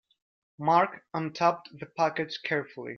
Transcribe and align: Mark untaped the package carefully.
Mark 0.57 1.03
untaped 1.13 1.77
the 1.79 1.85
package 1.85 2.41
carefully. 2.43 2.89